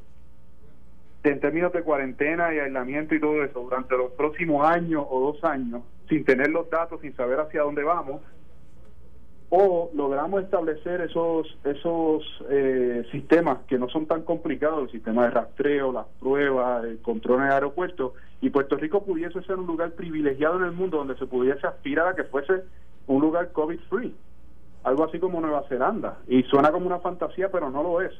[1.23, 5.43] en términos de cuarentena y aislamiento y todo eso durante los próximos años o dos
[5.43, 8.21] años, sin tener los datos, sin saber hacia dónde vamos,
[9.53, 15.31] o logramos establecer esos esos eh, sistemas que no son tan complicados, el sistema de
[15.31, 19.91] rastreo, las pruebas, el control en el aeropuerto, y Puerto Rico pudiese ser un lugar
[19.91, 22.63] privilegiado en el mundo donde se pudiese aspirar a que fuese
[23.07, 24.15] un lugar COVID-free,
[24.85, 28.13] algo así como Nueva Zelanda, y suena como una fantasía, pero no lo es.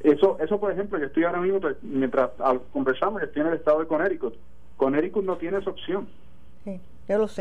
[0.00, 2.30] Eso, eso por ejemplo, yo estoy ahora mismo, mientras
[2.74, 4.34] conversamos, estoy en el estado de Connecticut.
[4.76, 6.06] Connecticut no tiene esa opción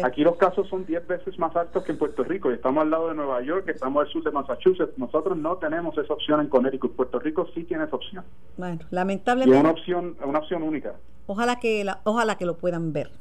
[0.04, 2.90] Aquí los casos son 10 veces más altos que en Puerto Rico y estamos al
[2.90, 4.98] lado de Nueva York, estamos al sur de Massachusetts.
[4.98, 6.96] Nosotros no tenemos esa opción en Connecticut.
[6.96, 8.24] Puerto Rico sí tiene esa opción.
[8.56, 9.54] Bueno, lamentablemente.
[9.54, 10.96] Y es una opción, una opción única.
[11.26, 13.12] Ojalá que, la, ojalá que lo puedan ver.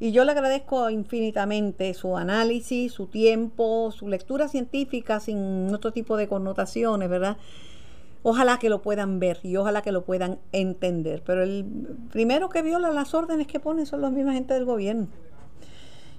[0.00, 6.16] Y yo le agradezco infinitamente su análisis, su tiempo, su lectura científica sin otro tipo
[6.16, 7.36] de connotaciones, ¿verdad?
[8.22, 11.22] Ojalá que lo puedan ver y ojalá que lo puedan entender.
[11.26, 11.66] Pero el
[12.10, 15.08] primero que viola las órdenes que ponen son los mismos gente del gobierno.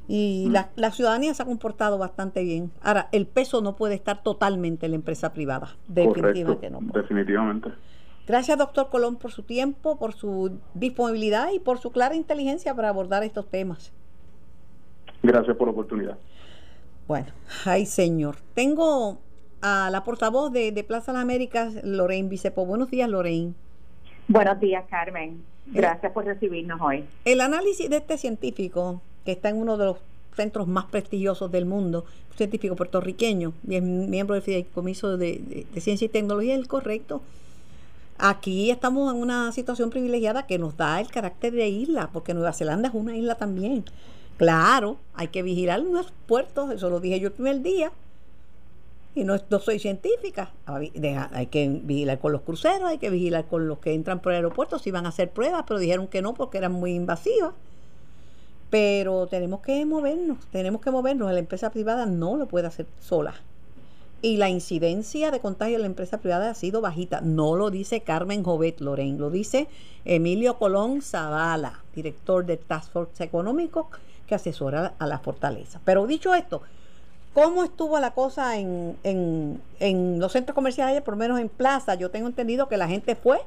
[0.09, 0.55] Y mm.
[0.75, 2.71] la, ciudadanía se ha comportado bastante bien.
[2.81, 5.75] Ahora, el peso no puede estar totalmente en la empresa privada.
[5.87, 6.79] Definitivamente no.
[6.81, 7.69] Definitivamente.
[8.27, 12.89] Gracias, doctor Colón, por su tiempo, por su disponibilidad y por su clara inteligencia para
[12.89, 13.93] abordar estos temas.
[15.21, 16.17] Gracias por la oportunidad.
[17.07, 17.27] Bueno,
[17.65, 18.37] ay señor.
[18.55, 19.19] Tengo
[19.61, 22.65] a la portavoz de, Plaza Las Américas, Lorraine Bicepo.
[22.65, 23.53] Buenos días, Lorraine.
[24.27, 25.43] Buenos días, Carmen.
[25.67, 27.05] Gracias por recibirnos hoy.
[27.25, 29.97] El análisis de este científico, que está en uno de los
[30.35, 32.03] centros más prestigiosos del mundo,
[32.35, 37.21] científico puertorriqueño, y es miembro del Fideicomiso de, Ciencia y Tecnología, es el correcto.
[38.17, 42.53] Aquí estamos en una situación privilegiada que nos da el carácter de isla, porque Nueva
[42.53, 43.85] Zelanda es una isla también.
[44.37, 47.91] Claro, hay que vigilar los puertos, eso lo dije yo el primer día,
[49.13, 50.49] y no, soy científica.
[50.65, 54.37] Hay que vigilar con los cruceros, hay que vigilar con los que entran por el
[54.37, 57.53] aeropuerto si van a hacer pruebas, pero dijeron que no porque eran muy invasivas.
[58.69, 61.31] Pero tenemos que movernos, tenemos que movernos.
[61.31, 63.33] La empresa privada no lo puede hacer sola.
[64.21, 67.21] Y la incidencia de contagio en la empresa privada ha sido bajita.
[67.21, 69.67] No lo dice Carmen Jovet Loren, lo dice
[70.03, 73.89] Emilio Colón Zavala, director del Task Force Económico
[74.27, 75.79] que asesora a la fortaleza.
[75.85, 76.61] Pero dicho esto,
[77.33, 81.93] ¿Cómo estuvo la cosa en, en, en los centros comerciales, por lo menos en plaza?
[81.95, 83.39] Yo tengo entendido que la gente fue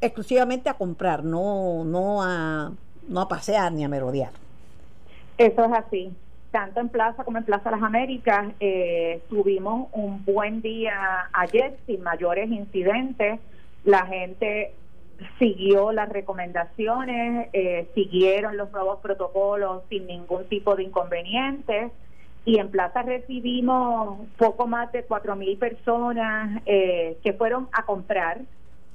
[0.00, 2.72] exclusivamente a comprar, no, no, a,
[3.08, 4.30] no a pasear ni a merodear.
[5.38, 6.12] Eso es así.
[6.50, 12.02] Tanto en Plaza como en Plaza Las Américas eh, tuvimos un buen día ayer sin
[12.02, 13.40] mayores incidentes.
[13.84, 14.72] La gente
[15.38, 21.92] siguió las recomendaciones, eh, siguieron los nuevos protocolos sin ningún tipo de inconvenientes
[22.44, 28.40] y en Plaza recibimos poco más de cuatro mil personas eh, que fueron a comprar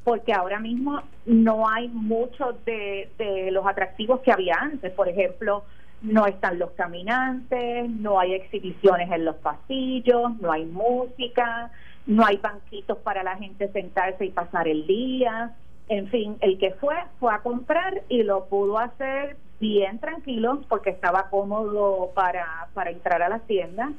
[0.10, 3.12] porque ahora mismo no hay muchos de,
[3.52, 4.92] los atractivos que había antes.
[4.94, 5.66] Por ejemplo,
[6.02, 11.70] no están los caminantes, no hay exhibiciones en los pasillos, no hay música,
[12.08, 15.56] no hay banquitos para la gente sentarse y pasar el día.
[15.90, 20.90] En fin, el que fue fue a comprar y lo pudo hacer bien tranquilos porque
[20.90, 23.92] estaba cómodo para, para entrar a las tiendas.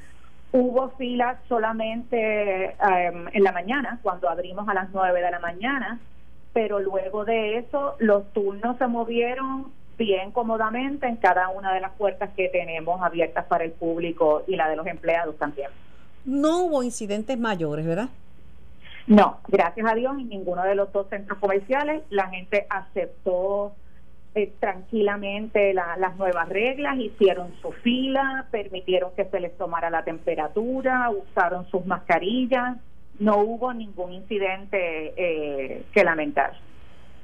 [0.52, 6.00] Hubo filas solamente em, en la mañana, cuando abrimos a las 9 de la mañana,
[6.52, 11.92] pero luego de eso los turnos se movieron bien cómodamente en cada una de las
[11.92, 15.70] puertas que tenemos abiertas para el público y la de los empleados también.
[16.24, 18.08] No hubo incidentes mayores, ¿verdad?
[19.06, 23.72] No, gracias a Dios en ninguno de los dos centros comerciales la gente aceptó
[24.34, 31.10] eh, tranquilamente las nuevas reglas, hicieron su fila, permitieron que se les tomara la temperatura,
[31.10, 32.76] usaron sus mascarillas,
[33.18, 36.52] no hubo ningún incidente eh, que lamentar.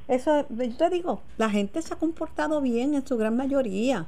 [0.08, 4.06] Eso, yo te digo, la gente se ha comportado bien en su gran mayoría.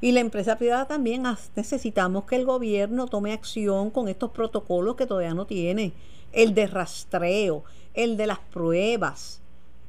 [0.00, 1.24] Y la empresa privada también
[1.56, 5.92] necesitamos que el gobierno tome acción con estos protocolos que todavía no tiene.
[6.32, 9.42] El de rastreo, el de las pruebas,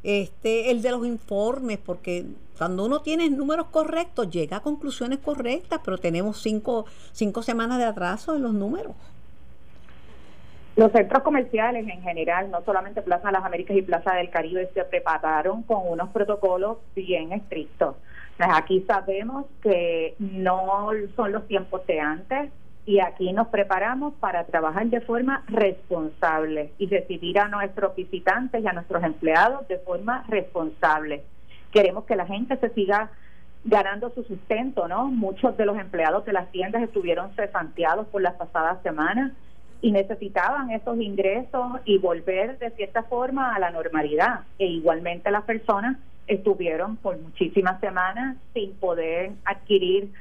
[0.04, 2.26] este, el de los informes, porque
[2.58, 7.86] cuando uno tiene números correctos llega a conclusiones correctas, pero tenemos cinco, cinco semanas de
[7.86, 8.96] atraso en los números.
[10.76, 14.70] Los centros comerciales en general, no solamente Plaza de las Américas y Plaza del Caribe,
[14.74, 17.96] se prepararon con unos protocolos bien estrictos.
[18.38, 22.52] Aquí sabemos que no son los tiempos de antes
[22.90, 28.68] y aquí nos preparamos para trabajar de forma responsable y recibir a nuestros visitantes y
[28.68, 31.22] a nuestros empleados de forma responsable.
[31.72, 33.12] Queremos que la gente se siga
[33.64, 35.06] ganando su sustento, ¿no?
[35.06, 39.34] Muchos de los empleados de las tiendas estuvieron cesanteados por las pasadas semanas
[39.84, 44.46] y necesitaban esos ingresos y volver de cierta forma a la normalidad.
[44.58, 50.12] E igualmente las personas estuvieron por muchísimas semanas sin poder adquirir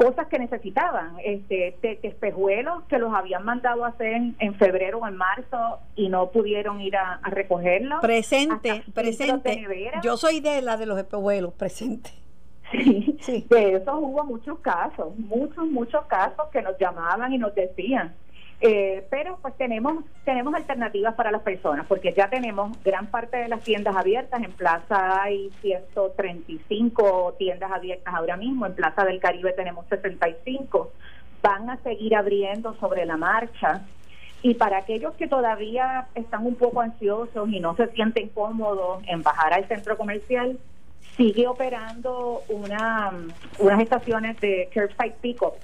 [0.00, 5.14] cosas que necesitaban, este, espejuelos que los habían mandado a hacer en, febrero o en
[5.14, 8.00] marzo y no pudieron ir a, recogerlos.
[8.00, 9.66] Presente, presente.
[10.02, 12.10] Yo soy de la de los espejuelos, presente.
[12.70, 17.52] Sí, sí, de eso hubo muchos casos, muchos, muchos casos que nos llamaban y nos
[17.52, 18.14] decían,
[18.62, 23.48] eh, pero pues tenemos tenemos alternativas para las personas porque ya tenemos gran parte de
[23.48, 28.66] las tiendas abiertas en Plaza hay 135 tiendas abiertas ahora mismo.
[28.66, 30.92] En Plaza del Caribe tenemos 65
[31.42, 33.82] van a seguir abriendo sobre la marcha.
[34.42, 39.22] Y para aquellos que todavía están un poco ansiosos y no se sienten cómodos en
[39.22, 40.58] bajar al centro comercial
[41.16, 43.10] sigue operando una
[43.58, 45.54] unas estaciones de curbside pickup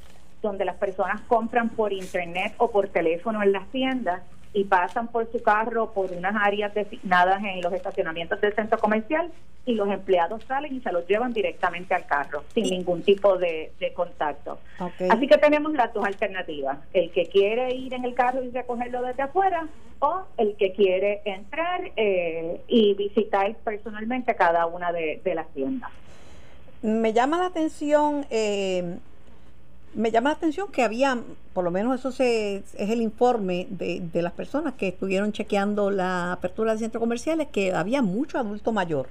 [0.47, 5.31] donde las personas compran por internet o por teléfono en las tiendas y pasan por
[5.31, 9.31] su carro por unas áreas designadas en los estacionamientos del centro comercial
[9.67, 13.73] y los empleados salen y se los llevan directamente al carro sin ningún tipo de,
[13.95, 14.59] contacto.
[15.11, 19.03] Así que tenemos las dos alternativas, el que quiere ir en el carro y recogerlo
[19.03, 19.67] desde afuera
[19.99, 25.91] o el que quiere entrar eh, y visitar personalmente cada una de, las tiendas.
[26.83, 28.99] Me llama la atención eh,
[29.97, 31.19] me llama la atención que había,
[31.55, 36.33] por lo menos eso es el informe de, de las personas que estuvieron chequeando la
[36.33, 39.09] apertura de centros comerciales, que había mucho adulto mayor.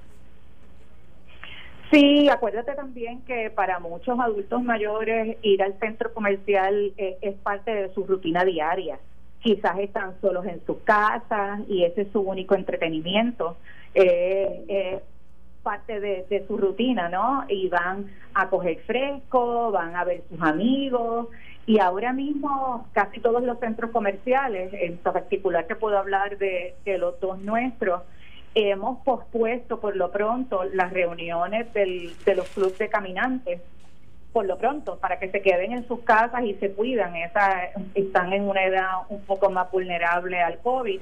[1.90, 7.72] Sí, acuérdate también que para muchos adultos mayores ir al centro comercial eh, es parte
[7.72, 8.98] de su rutina diaria.
[9.40, 13.56] Quizás están solos en sus casas y ese es su único entretenimiento.
[13.94, 15.00] Eh,
[15.66, 17.44] parte de, su rutina, ¿no?
[17.48, 21.26] Y van a coger fresco, van a ver sus amigos.
[21.66, 27.18] Y ahora mismo casi todos los centros comerciales, en particular que puedo hablar de, los
[27.18, 28.02] dos nuestros,
[28.54, 33.60] hemos pospuesto por lo pronto las reuniones del, de los clubes de caminantes.
[34.32, 37.16] Por lo pronto para que se queden en sus casas y se cuidan.
[37.16, 41.00] Esa están en una edad un poco más vulnerable al COVID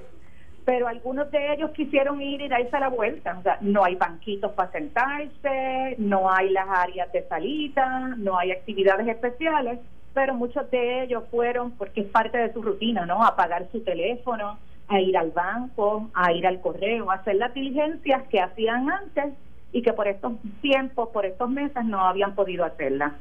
[0.64, 3.36] pero algunos de ellos quisieron ir y darse la vuelta.
[3.38, 8.52] O sea, no hay banquitos para sentarse, no hay las áreas de salida, no hay
[8.52, 9.78] actividades especiales,
[10.14, 13.22] pero muchos de ellos fueron porque es parte de su rutina, ¿no?
[13.24, 17.52] A pagar su teléfono, a ir al banco, a ir al correo, a hacer las
[17.52, 19.34] diligencias que hacían antes
[19.72, 23.12] y que por estos tiempos, por estos meses no habían podido hacerlas.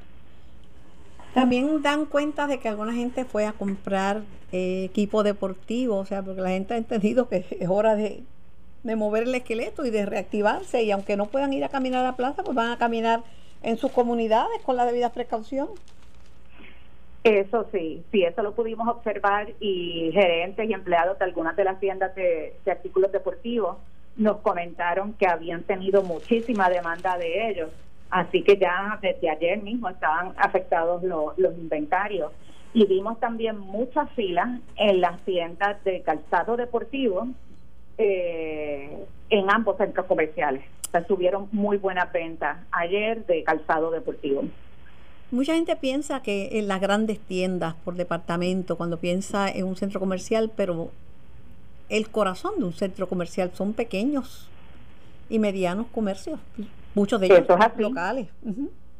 [1.33, 4.21] También dan cuenta de que alguna gente fue a comprar
[4.51, 8.23] eh, equipo deportivo, o sea, porque la gente ha entendido que es hora de,
[8.83, 12.15] mover el esqueleto y de reactivarse y aunque no puedan ir a caminar a la
[12.15, 13.23] plaza, pues van a caminar
[13.63, 15.69] en sus comunidades con la debida precaución.
[17.23, 21.79] Eso sí, sí, eso lo pudimos observar y gerentes y empleados de algunas de las
[21.79, 23.77] tiendas de, de artículos deportivos
[24.17, 27.69] nos comentaron que habían tenido muchísima demanda de ellos
[28.13, 32.31] Así que ya desde ayer mismo estaban afectados los inventarios.
[32.71, 37.27] Y vimos también muchas filas en las tiendas de calzado deportivo
[37.97, 40.63] eh, en ambos centros comerciales.
[41.07, 44.43] tuvieron muy buenas ventas ayer de calzado deportivo.
[45.31, 49.99] Mucha gente piensa que en las grandes tiendas por departamento, cuando piensa en un centro
[49.99, 50.91] comercial, pero
[51.89, 54.51] el corazón de un centro comercial son pequeños
[55.31, 56.39] y medianos comercios,
[56.95, 58.27] muchos de ellos locales.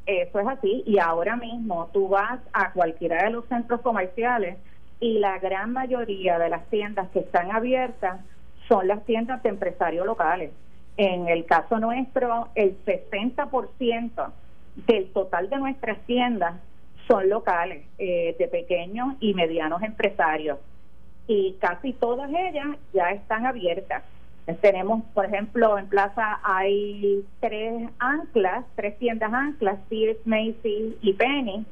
[0.06, 4.58] Eso es así, y ahora mismo tú vas a cualquiera de los centros comerciales
[5.00, 8.20] y la gran mayoría de las tiendas que están abiertas
[8.68, 10.52] son las tiendas de empresarios locales.
[10.98, 14.32] En el caso nuestro, el 60%
[14.88, 16.56] del total de nuestras tiendas
[17.08, 20.60] son locales, eh, de pequeños y medianos empresarios.
[21.28, 24.04] Y casi todas ellas ya están abiertas.
[24.62, 31.66] Tenemos, por ejemplo, en Plaza hay tres anclas, tres tiendas anclas, Sears, Macy's y Penny,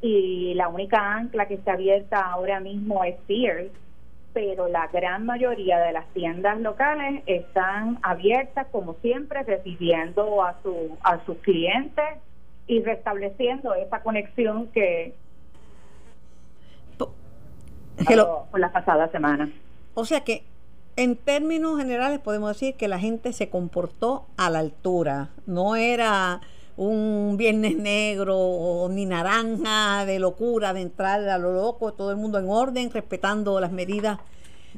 [0.00, 3.70] y la única ancla que está abierta ahora mismo es Sears,
[4.32, 10.98] pero la gran mayoría de las tiendas locales están abiertas como siempre, recibiendo a, su,
[11.02, 12.04] a sus clientes
[12.66, 15.14] y restableciendo esa conexión que
[18.50, 19.50] por la pasada semana.
[19.94, 20.42] O sea que
[20.96, 26.40] en términos generales podemos decir que la gente se comportó a la altura, no era
[26.76, 32.38] un viernes negro ni naranja de locura de entrar a lo loco, todo el mundo
[32.38, 34.18] en orden, respetando las medidas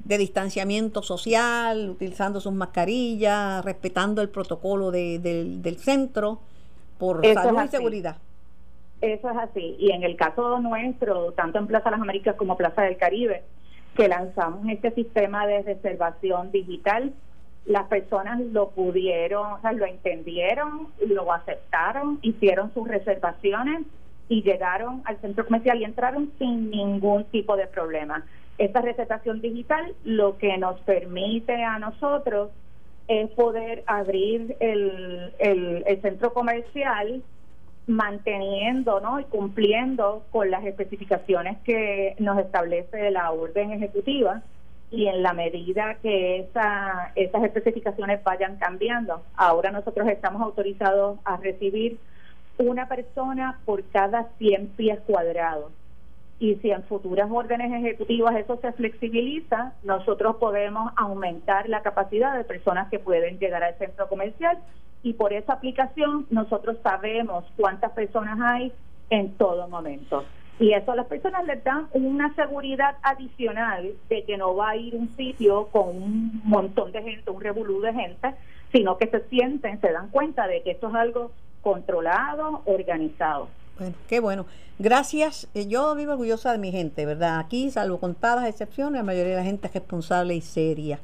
[0.04, 6.40] de distanciamiento social, utilizando sus mascarillas, respetando el protocolo del centro
[6.98, 8.16] por salud y seguridad.
[9.00, 9.76] Eso es así.
[9.78, 13.42] Y en el caso nuestro, tanto en Plaza Las Américas como Plaza del Caribe,
[13.98, 17.12] que lanzamos este sistema de reservación digital,
[17.66, 23.82] las personas lo pudieron, o sea, lo entendieron, lo aceptaron, hicieron sus reservaciones
[24.28, 28.24] y llegaron al centro comercial y entraron sin ningún tipo de problema.
[28.56, 32.50] Esta reservación digital lo que nos permite a nosotros
[33.08, 37.24] es poder abrir el, el, centro comercial
[37.88, 39.18] manteniendo ¿no?
[39.18, 44.42] y cumpliendo con las especificaciones que nos establece la orden ejecutiva
[44.90, 49.22] y en la medida que esa, esas especificaciones vayan cambiando.
[49.36, 51.98] Ahora nosotros estamos autorizados a recibir
[52.58, 55.72] una persona por cada 100 pies cuadrados
[56.40, 62.44] y si en futuras órdenes ejecutivas eso se flexibiliza, nosotros podemos aumentar la capacidad de
[62.44, 64.58] personas que pueden llegar al centro comercial
[65.02, 68.72] y por esa aplicación nosotros sabemos cuántas personas hay
[69.10, 70.24] en todo momento.
[70.60, 74.76] Y eso a las personas les da una seguridad adicional de que no va a
[74.76, 78.34] ir un sitio con un montón de gente, un revolú de gente,
[78.72, 81.30] sino que se sienten, se dan cuenta de que esto es algo
[81.62, 83.48] controlado, organizado.
[83.78, 84.46] Bueno, qué bueno.
[84.80, 85.48] Gracias.
[85.54, 87.38] Eh, yo vivo orgullosa de mi gente, ¿verdad?
[87.38, 90.98] Aquí, salvo contadas excepciones, la mayoría de la gente es responsable y seria.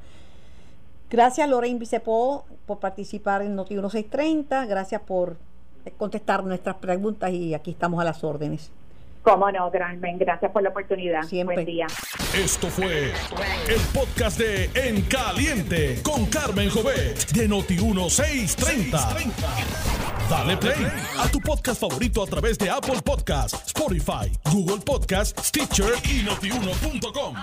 [1.14, 4.66] Gracias, Lorraine Vicepó, por participar en Noti 1630.
[4.66, 5.36] Gracias por
[5.96, 8.72] contestar nuestras preguntas y aquí estamos a las órdenes.
[9.22, 10.18] Cómo no, Granmen.
[10.18, 11.22] Gracias por la oportunidad.
[11.22, 11.54] Siempre.
[11.54, 11.86] Buen día.
[12.36, 13.12] Esto fue
[13.68, 18.98] el podcast de En Caliente con Carmen Jovet de Noti 1630.
[20.28, 20.84] Dale play
[21.16, 27.36] a tu podcast favorito a través de Apple Podcasts, Spotify, Google Podcasts, Stitcher y notiuno.com.